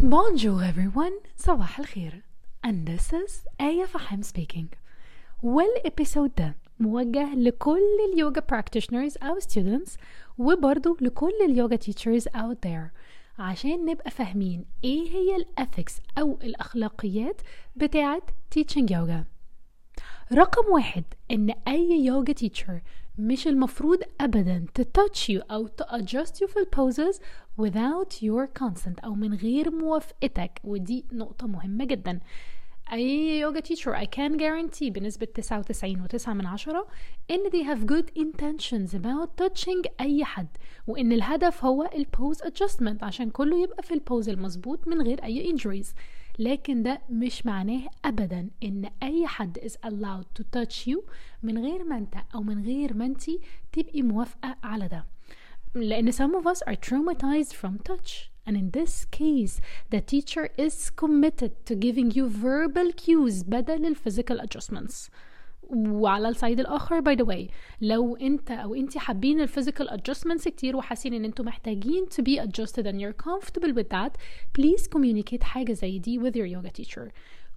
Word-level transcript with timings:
Bonjour 0.00 0.62
everyone, 0.62 1.12
صباح 1.36 1.78
الخير 1.78 2.22
and 2.66 2.86
this 2.88 3.12
is 3.12 3.32
آية 3.60 3.84
فحام 3.84 4.22
speaking. 4.22 4.66
والإبيسود 5.42 6.34
ده 6.34 6.56
موجه 6.80 7.34
لكل 7.34 7.80
اليوجا 8.12 8.42
practitioners 8.52 9.22
أو 9.22 9.38
students 9.40 9.90
وبرضو 10.38 10.96
لكل 11.00 11.32
اليوجا 11.44 11.76
teachers 11.76 12.24
out 12.36 12.56
there. 12.66 12.90
عشان 13.38 13.84
نبقى 13.84 14.10
فاهمين 14.10 14.64
إيه 14.84 15.10
هي 15.10 15.36
الأثكس 15.36 16.00
أو 16.18 16.38
الأخلاقيات 16.42 17.40
بتاعة 17.76 18.22
teaching 18.58 18.86
yoga. 18.90 19.33
رقم 20.32 20.72
واحد 20.72 21.04
إن 21.30 21.50
أي 21.68 21.90
يوجا 22.04 22.34
teacher 22.34 22.72
مش 23.18 23.48
المفروض 23.48 23.98
touch 24.98 25.28
you 25.28 25.42
أو 25.50 25.66
to 25.66 25.84
adjust 25.84 26.32
you 26.40 26.46
في 26.46 26.56
البوزز 26.58 27.20
without 27.60 28.12
your 28.22 28.46
consent 28.62 29.04
أو 29.04 29.14
من 29.14 29.34
غير 29.34 29.70
موافقتك. 29.70 30.60
ودي 30.64 31.04
نقطة 31.12 31.46
مهمة 31.46 31.84
جدا. 31.84 32.20
أي 32.92 33.38
يوجا 33.40 33.60
teacher 33.60 33.94
I 33.94 34.06
can 34.06 34.36
guarantee 34.38 34.88
بنسبة 34.90 35.26
99 35.26 36.06
و9 36.08 36.28
من 36.28 36.46
عشرة 36.46 36.86
إن 37.30 37.50
they 37.50 37.64
have 37.64 37.86
good 37.86 38.20
intentions 38.20 38.94
about 38.94 39.28
touching 39.44 39.90
أي 40.00 40.24
حد 40.24 40.48
وإن 40.86 41.12
الهدف 41.12 41.64
هو 41.64 41.90
البوز 41.94 42.42
adjustment 42.42 43.02
عشان 43.02 43.30
كله 43.30 43.62
يبقى 43.62 43.82
في 43.82 43.94
البوز 43.94 44.28
المظبوط 44.28 44.88
من 44.88 45.02
غير 45.02 45.24
أي 45.24 45.56
injuries. 45.56 45.86
لكن 46.38 46.82
ده 46.82 47.00
مش 47.10 47.46
معناه 47.46 47.82
أبدا 48.04 48.48
إن 48.62 48.90
أي 49.02 49.26
حد 49.26 49.58
is 49.58 49.72
allowed 49.88 50.26
to 50.40 50.44
touch 50.56 50.86
you 50.86 50.98
من 51.42 51.58
غير 51.58 51.84
ما 51.84 51.98
أنت 51.98 52.14
أو 52.34 52.42
من 52.42 52.64
غير 52.64 52.94
ما 52.94 53.06
أنت 53.06 53.22
تبقي 53.72 54.02
موافقة 54.02 54.56
على 54.62 54.88
ده 54.88 55.04
لأن 55.74 56.12
some 56.12 56.34
of 56.34 56.46
us 56.46 56.60
are 56.66 56.76
traumatized 56.76 57.52
from 57.54 57.78
touch 57.92 58.30
and 58.46 58.56
in 58.56 58.70
this 58.70 59.04
case 59.06 59.60
the 59.94 60.00
teacher 60.00 60.48
is 60.58 60.90
committed 60.90 61.52
to 61.66 61.74
giving 61.74 62.10
you 62.10 62.28
verbal 62.28 62.92
cues 62.92 63.42
بدل 63.44 63.86
ال 63.86 63.96
physical 63.96 64.38
adjustments 64.40 65.10
وعلى 65.70 66.28
ال 66.28 66.34
side 66.34 66.60
الآخر 66.60 67.00
by 67.00 67.14
the 67.14 67.24
way 67.24 67.48
لو 67.80 68.16
انت 68.16 68.50
أو 68.50 68.74
انت 68.74 68.98
حابين 68.98 69.40
ال 69.40 69.45
physical 69.45 69.88
adjustments 69.90 70.44
كتير 70.44 70.76
وحاسين 70.76 71.14
ان 71.14 71.24
أنتم 71.24 71.44
محتاجين 71.44 72.04
to 72.06 72.22
be 72.22 72.38
adjusted 72.40 72.86
and 72.86 73.00
you're 73.00 73.24
comfortable 73.26 73.72
with 73.74 73.88
that 73.90 74.12
please 74.58 74.86
communicate 74.88 75.42
حاجة 75.42 75.72
زي 75.72 75.98
دي 75.98 76.18
with 76.20 76.34
your 76.36 76.46
yoga 76.46 76.70
teacher 76.82 77.10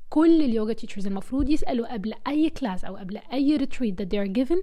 كل 0.09 0.41
اليوجا 0.41 0.73
teachers 0.73 1.08
المفروض 1.08 1.50
يسألوا 1.50 1.94
قبل 1.94 2.13
أي 2.27 2.50
class 2.50 2.86
أو 2.86 2.95
قبل 2.95 3.19
أي 3.33 3.58
retreat 3.58 3.95
that 3.97 4.09
they 4.09 4.17
are 4.17 4.27
given 4.39 4.58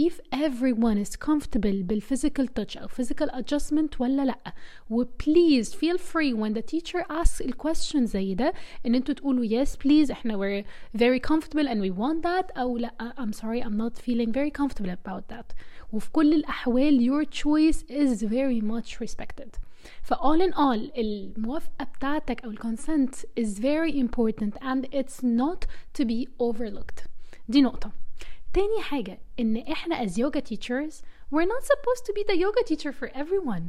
if 0.00 0.20
everyone 0.32 0.98
is 1.06 1.16
comfortable 1.16 1.82
بالphysical 1.82 2.46
touch 2.58 2.76
أو 2.76 2.88
physical 2.88 3.28
adjustment 3.30 4.00
ولا 4.00 4.24
لأ 4.24 4.52
و 4.90 5.04
please 5.04 5.74
feel 5.74 5.98
free 5.98 6.32
when 6.32 6.52
the 6.54 6.62
teacher 6.62 7.04
asks 7.10 7.40
الquestion 7.40 8.04
زي 8.04 8.34
ده 8.34 8.52
إن 8.86 8.94
أنتوا 8.94 9.14
تقولوا 9.14 9.46
yes 9.64 9.68
please 9.76 10.10
إحنا 10.10 10.36
we're 10.36 10.64
very 10.98 11.20
comfortable 11.20 11.68
and 11.68 11.80
we 11.80 11.90
want 11.90 12.22
that 12.22 12.58
أو 12.58 12.78
لأ 12.78 13.14
I'm 13.18 13.32
sorry 13.32 13.62
I'm 13.62 13.76
not 13.76 13.98
feeling 13.98 14.32
very 14.32 14.50
comfortable 14.50 14.90
about 14.90 15.28
that 15.34 15.54
وفي 15.92 16.10
كل 16.12 16.32
الأحوال 16.34 17.00
your 17.00 17.24
choice 17.24 17.82
is 17.90 18.22
very 18.22 18.60
much 18.60 19.00
respected 19.00 19.56
ف 20.02 20.12
all 20.14 20.40
in 20.40 20.52
all 20.54 20.90
الموافقة 20.98 21.84
بتاعتك 21.98 22.44
أو 22.44 22.50
الكونسنت 22.50 23.14
is 23.14 23.58
very 23.58 23.92
important 24.00 24.54
and 24.62 24.85
it's 24.92 25.22
not 25.22 25.64
to 25.98 26.04
be 26.04 26.28
overlooked. 26.42 27.06
دي 27.48 27.62
نقطة. 27.62 27.92
تاني 28.54 28.82
حاجة 28.82 29.18
إن 29.40 29.56
إحنا 29.56 30.06
as 30.06 30.10
yoga 30.10 30.40
teachers 30.40 30.94
we're 31.34 31.48
not 31.48 31.64
supposed 31.64 32.04
to 32.06 32.12
be 32.12 32.24
the 32.32 32.36
yoga 32.36 32.64
teacher 32.68 32.92
for 32.92 33.08
everyone. 33.08 33.62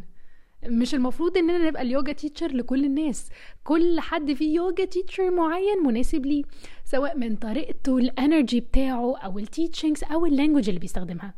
مش 0.66 0.96
المفروض 0.96 1.38
إننا 1.38 1.58
نبقى 1.68 1.82
اليوجا 1.82 2.14
teacher 2.14 2.52
لكل 2.52 2.86
الناس. 2.86 3.30
كل 3.64 4.00
حد 4.00 4.34
فيه 4.34 4.56
يوجا 4.56 4.86
teacher 4.86 5.32
معين 5.32 5.78
مناسب 5.86 6.26
ليه 6.26 6.44
سواء 6.86 7.18
من 7.18 7.36
طريقته 7.36 7.98
ال 7.98 8.07
energy 8.07 8.60
بتاعه 8.60 9.18
أو 9.18 9.40
ال 9.40 9.46
teachings 9.46 10.04
أو 10.04 10.26
ال 10.26 10.31
language 10.31 10.68
اللي 10.70 10.80
بيستخدمها. 10.80 11.34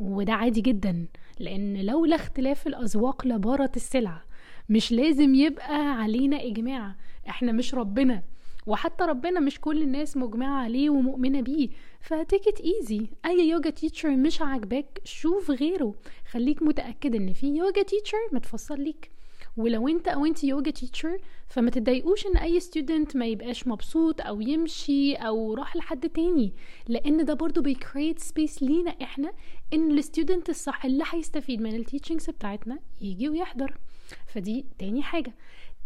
وده 0.00 0.32
عادي 0.32 0.60
جدا 0.60 1.06
لأن 1.38 1.76
لولا 1.86 2.16
اختلاف 2.16 2.66
الاذواق 2.66 3.26
لبارت 3.26 3.76
السلع 3.76 4.22
مش 4.68 4.92
لازم 4.92 5.34
يبقى 5.34 6.02
علينا 6.02 6.42
إجماع. 6.44 6.96
إحنا 7.28 7.52
مش 7.52 7.74
ربنا. 7.74 8.22
وحتى 8.68 9.04
ربنا 9.04 9.40
مش 9.40 9.60
كل 9.60 9.82
الناس 9.82 10.16
مجمعة 10.16 10.62
عليه 10.62 10.90
ومؤمنة 10.90 11.40
بيه. 11.40 11.68
ف 12.00 12.09
take 12.09 12.43
it 12.43 12.60
easy. 12.60 13.06
أي 13.26 13.48
يوجا 13.48 13.70
teacher 13.70 14.10
مش 14.10 14.42
عاجباك 14.42 15.00
شوف 15.04 15.50
غيره. 15.50 15.94
خليك 16.30 16.62
متأكد 16.62 17.14
إن 17.14 17.32
في 17.32 17.46
يوجا 17.46 17.82
teacher 17.82 18.18
متفصل 18.32 18.80
ليك. 18.80 19.10
ولو 19.56 19.88
أنت 19.88 20.08
أو 20.08 20.26
أنت 20.26 20.44
يوجا 20.44 20.70
teacher 20.70 21.18
فما 21.48 21.70
تتضايقوش 21.70 22.26
إن 22.26 22.36
أي 22.36 22.60
student 22.60 23.16
ما 23.16 23.26
يبقاش 23.26 23.66
مبسوط 23.66 24.20
أو 24.20 24.40
يمشي 24.40 25.14
أو 25.14 25.54
راح 25.54 25.76
لحد 25.76 26.08
تاني. 26.08 26.52
لأن 26.88 27.24
ده 27.24 27.34
برضو 27.34 27.62
بي 27.62 27.76
create 27.76 28.18
space 28.18 28.62
لينا 28.62 28.90
إحنا 29.02 29.32
إن 29.74 29.90
ال 29.98 30.04
student 30.04 30.48
الصح 30.48 30.84
اللي 30.84 31.04
هيستفيد 31.10 31.60
من 31.60 31.74
ال 31.76 31.81
teachings 31.81 32.30
بتاعتنا 32.30 32.78
يجي 33.00 33.28
ويحضر. 33.28 33.78
فدي 34.26 34.64
تاني 34.78 35.02
حاجة. 35.02 35.34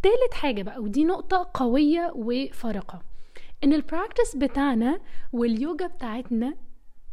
تالت 0.02 0.34
حاجة 0.34 0.62
بقى 0.62 0.82
ودي 0.82 1.04
نقطة 1.04 1.50
قوية 1.54 2.12
وفارقة. 2.14 3.02
إن 3.64 3.72
ال 3.72 3.79
practice 3.79 4.36
بتاعنا 4.36 5.00
واليوجا 5.32 5.86
بتاعتنا 5.86 6.54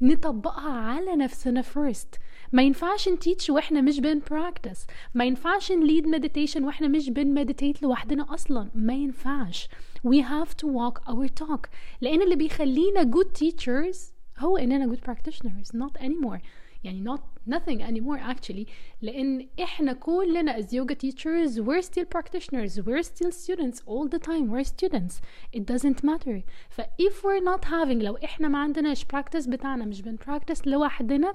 نطبقها 0.01 0.71
على 0.71 1.15
نفسنا 1.15 1.61
first. 1.61 2.19
ما 2.51 2.63
ينفعش 2.63 3.09
ن 3.09 3.16
teach 3.16 3.49
وإحنا 3.49 3.81
مش 3.81 3.99
بن 3.99 4.21
practice 4.31 4.85
ما 5.13 5.25
ينفعش 5.25 5.71
ن 5.71 5.78
lead 5.78 6.07
meditation 6.07 6.63
وإحنا 6.63 6.87
مش 6.87 7.09
بن 7.09 7.33
meditate 7.33 7.83
لوحدنا 7.83 8.33
أصلا. 8.33 8.69
ما 8.75 8.93
ينفعش. 8.93 9.67
We 10.07 10.21
have 10.23 10.49
to 10.49 10.67
walk 10.67 11.11
our 11.11 11.27
talk. 11.43 11.69
لأن 12.01 12.21
اللي 12.21 12.35
بيخلينا 12.35 13.11
good 13.11 13.27
teachers 13.43 13.97
هو 14.39 14.57
إننا 14.57 14.95
good 14.95 14.99
practitioners 15.11 15.75
not 15.75 16.01
anymore. 16.01 16.39
يعني 16.84 17.04
not 17.04 17.20
nothing 17.54 17.80
anymore 17.82 18.18
actually 18.34 18.66
لان 19.02 19.48
احنا 19.62 19.92
كلنا 19.92 20.58
as 20.60 20.64
yoga 20.64 20.94
teachers 20.94 21.58
we're 21.60 21.82
still 21.82 22.04
practitioners 22.16 22.78
we're 22.80 23.02
still 23.02 23.32
students 23.32 23.80
all 23.86 24.08
the 24.08 24.18
time 24.18 24.50
we're 24.50 24.64
students 24.64 25.14
it 25.56 25.64
doesn't 25.72 26.04
matter 26.04 26.42
ف 26.70 26.80
if 26.80 27.22
we're 27.24 27.44
not 27.44 27.64
having 27.64 28.02
لو 28.02 28.16
احنا 28.24 28.48
ما 28.48 28.58
عندناش 28.58 29.04
practice 29.04 29.48
بتاعنا 29.48 29.84
مش 29.84 30.02
بن 30.02 30.16
practice 30.28 30.66
لوحدنا 30.66 31.34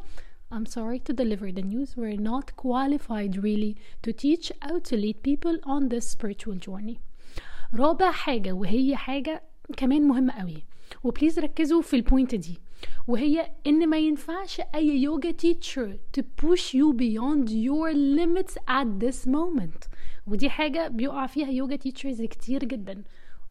I'm 0.52 0.66
sorry 0.66 1.00
to 1.07 1.13
deliver 1.13 1.52
the 1.52 1.62
news 1.74 1.90
we're 1.96 2.22
not 2.31 2.47
qualified 2.66 3.34
really 3.47 3.74
to 4.06 4.12
teach 4.24 4.52
how 4.66 4.80
to 4.90 4.96
lead 5.03 5.18
people 5.30 5.56
on 5.74 5.90
this 5.90 6.06
spiritual 6.16 6.56
journey 6.68 6.97
رابع 7.74 8.12
حاجة 8.12 8.52
وهي 8.52 8.96
حاجة 8.96 9.44
كمان 9.76 10.02
مهمة 10.02 10.32
قوي. 10.32 10.64
و 11.05 11.09
please 11.09 11.38
ركزوا 11.38 11.82
في 11.82 11.97
ال 11.97 12.03
point 12.03 12.34
دي. 12.34 12.58
وهي 13.08 13.50
إن 13.66 13.88
ما 13.88 13.98
ينفعش 13.98 14.60
أي 14.75 15.02
يوجا 15.02 15.30
teacher 15.31 15.99
to 16.12 16.33
push 16.33 16.75
you 16.75 16.93
beyond 16.93 17.50
your 17.50 17.91
limits 17.91 18.59
at 18.69 18.87
this 18.87 19.28
moment 19.28 19.84
ودي 20.26 20.50
حاجة 20.50 20.88
بيقع 20.88 21.26
فيها 21.26 21.48
يوجا 21.48 21.76
teachers 21.77 22.22
كتير 22.22 22.64
جدا. 22.64 23.02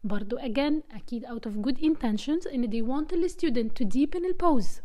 برضو 0.04 0.38
again 0.38 0.94
أكيد 0.94 1.26
out 1.26 1.50
of 1.50 1.66
good 1.66 1.78
intentions 1.78 2.52
إن 2.54 2.70
they 2.70 2.82
want 2.86 3.08
the 3.16 3.28
student 3.28 3.74
to 3.80 3.84
deepen 3.84 4.20
the 4.20 4.34
pose. 4.44 4.80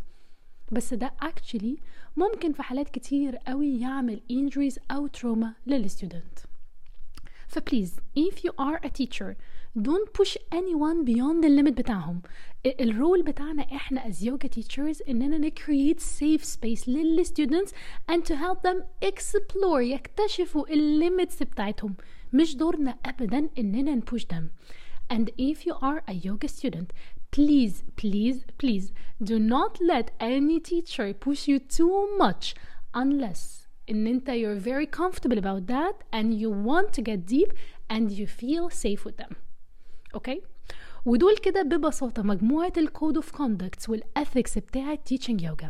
بس 0.72 0.94
ده 0.94 1.14
actually 1.24 1.80
ممكن 2.18 2.54
في 2.54 2.64
حالات 2.64 2.90
كتير 2.90 3.36
قوي 3.36 3.80
يعمل 3.80 4.22
injuries 4.32 4.78
أو 4.92 5.08
trauma 5.08 5.48
لل 5.68 5.84
student 5.84 6.40
ف 7.48 7.55
please 7.55 7.96
if 8.20 8.34
you 8.34 8.52
are 8.52 8.80
a 8.86 8.90
teacher 8.90 9.36
don't 9.77 10.13
push 10.13 10.37
anyone 10.53 11.05
beyond 11.05 11.43
the 11.45 11.49
limit 11.49 11.73
بتاعهم 11.73 12.23
الرول 12.67 13.23
بتاعنا 13.23 13.63
احنا 13.63 14.05
as 14.05 14.15
yoga 14.15 14.49
teachers 14.49 15.09
اننا 15.09 15.39
ن 15.39 15.51
create 15.51 16.01
safe 16.01 16.45
space 16.45 16.89
لل 16.89 17.27
students 17.27 17.71
and 18.13 18.23
to 18.23 18.35
help 18.35 18.63
them 18.63 18.83
explore 19.05 19.81
يكتشفوا 19.81 20.67
limits 21.01 21.43
بتاعتهم 21.43 21.95
مش 22.33 22.57
دورنا 22.57 22.97
ابدا 23.05 23.49
اننا 23.59 23.95
ن 23.95 24.03
push 24.03 24.23
them 24.23 24.45
and 25.13 25.29
if 25.39 25.67
you 25.67 25.75
are 25.75 26.03
a 26.09 26.15
yoga 26.15 26.49
student 26.49 26.89
please 27.37 27.83
please 28.01 28.39
please 28.63 28.87
do 29.31 29.39
not 29.55 29.73
let 29.93 30.07
any 30.21 30.59
teacher 30.71 31.13
push 31.27 31.49
you 31.49 31.59
too 31.59 32.19
much 32.23 32.55
unless 32.97 33.69
ان 33.91 34.07
انت 34.07 34.31
you're 34.31 34.61
very 34.65 34.87
comfortable 34.87 35.39
about 35.39 35.67
that 35.67 35.97
and 36.19 36.33
you 36.41 36.51
want 36.51 36.89
to 36.99 37.03
get 37.03 37.27
deep 37.27 37.53
and 37.91 38.11
you 38.11 38.27
feel 38.27 38.71
safe 38.85 39.05
with 39.05 39.17
them 39.23 39.35
اوكي 40.15 40.43
ودول 41.07 41.37
كده 41.37 41.63
ببساطة 41.63 42.23
مجموعة 42.23 42.73
الكود 42.77 43.17
اوف 43.17 43.31
كوندكتس 43.33 43.89
والاثكس 43.89 44.59
بتاعة 44.59 44.99
teaching 45.13 45.39
yoga 45.41 45.67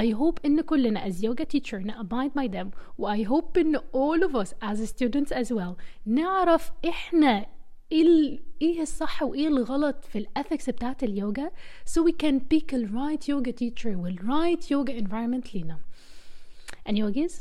I 0.00 0.14
hope 0.14 0.34
ان 0.44 0.60
كلنا 0.60 1.10
as 1.10 1.14
yoga 1.14 1.44
teacher 1.44 1.74
ن 1.74 1.92
abide 1.92 2.30
by 2.40 2.48
them 2.52 2.66
و 2.98 3.14
I 3.14 3.24
hope 3.26 3.58
ان 3.58 3.76
all 3.78 4.28
of 4.28 4.34
us 4.46 4.50
as 4.62 4.88
students 4.90 5.32
as 5.36 5.52
well 5.56 5.74
نعرف 6.06 6.70
احنا 6.88 7.46
ايه 7.92 8.02
ال- 8.02 8.42
ايه 8.62 8.82
الصح 8.82 9.22
وايه 9.22 9.48
الغلط 9.48 10.04
في 10.04 10.18
الاثكس 10.18 10.70
بتاعت 10.70 11.02
اليوجا 11.02 11.50
so 11.90 12.02
we 12.02 12.12
can 12.24 12.34
pick 12.54 12.76
the 12.76 12.86
right 12.86 13.22
yoga 13.28 13.52
teacher 13.52 13.86
وال 13.86 14.18
right 14.18 14.62
yoga 14.64 15.02
environment 15.02 15.54
لينا 15.54 15.78
and 16.88 16.92
yogis 16.92 17.32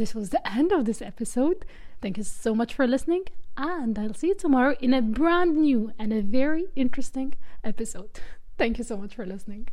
this 0.00 0.14
was 0.14 0.28
the 0.30 0.42
end 0.58 0.70
of 0.78 0.84
this 0.90 1.00
episode. 1.02 1.58
Thank 2.04 2.14
you 2.18 2.26
so 2.46 2.50
much 2.60 2.72
for 2.76 2.86
listening, 2.94 3.24
and 3.57 3.97
I'll 3.97 4.13
see 4.13 4.27
you 4.27 4.35
tomorrow 4.35 4.75
in 4.79 4.93
a 4.93 5.01
brand 5.01 5.57
new 5.57 5.91
and 5.99 6.13
a 6.13 6.21
very 6.21 6.65
interesting 6.75 7.35
episode. 7.63 8.19
Thank 8.57 8.77
you 8.77 8.83
so 8.83 8.97
much 8.97 9.15
for 9.15 9.25
listening. 9.25 9.67